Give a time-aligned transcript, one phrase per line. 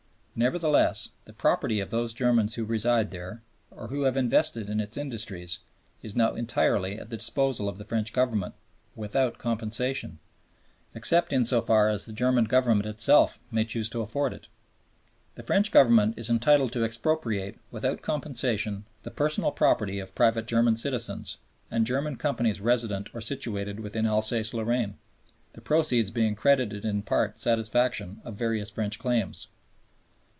[0.33, 4.95] Nevertheless, the property of those Germans who reside there, or who have invested in its
[4.95, 5.59] industries,
[6.01, 8.55] is now entirely at the disposal of the French Government
[8.95, 10.19] without compensation,
[10.95, 14.47] except in so far as the German Government itself may choose to afford it.
[15.35, 20.77] The French Government is entitled to expropriate without compensation the personal property of private German
[20.77, 21.37] citizens
[21.69, 24.97] and German companies resident or situated within Alsace Lorraine,
[25.51, 29.49] the proceeds being credited in part satisfaction of various French claims.